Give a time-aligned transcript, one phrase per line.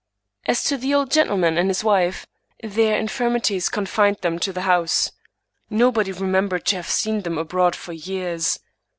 [0.47, 2.25] As to the old gentleman and his wife,
[2.63, 5.11] their infirmities confined them to the house.
[5.69, 8.57] Nobody re membered to have seen them abroad for years.